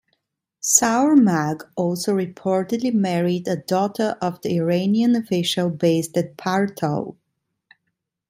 [0.63, 7.13] Saurmag also reportedly married a daughter of the Iranian official based at Partaw.